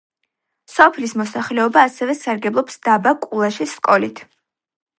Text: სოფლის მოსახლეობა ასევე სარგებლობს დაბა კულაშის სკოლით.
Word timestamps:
სოფლის 0.75 1.11
მოსახლეობა 1.21 1.83
ასევე 1.91 2.15
სარგებლობს 2.21 2.81
დაბა 2.89 3.13
კულაშის 3.29 3.77
სკოლით. 3.81 4.23